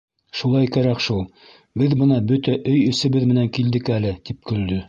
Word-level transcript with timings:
Шулай 0.37 0.69
кәрәк 0.77 1.03
шул, 1.07 1.19
беҙ 1.83 1.95
бына 2.01 2.19
бөтә 2.33 2.57
өй 2.75 2.83
эсебеҙ 2.95 3.29
менән 3.33 3.55
килдек 3.59 3.97
әле,- 4.01 4.19
тип 4.31 4.43
көлдө. 4.53 4.79